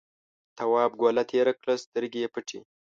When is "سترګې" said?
1.83-2.19